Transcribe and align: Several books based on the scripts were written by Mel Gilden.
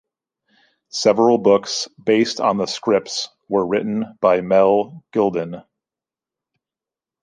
Several 0.89 1.37
books 1.37 1.87
based 2.03 2.39
on 2.41 2.57
the 2.57 2.65
scripts 2.65 3.29
were 3.47 3.63
written 3.67 4.17
by 4.19 4.41
Mel 4.41 5.03
Gilden. 5.13 5.63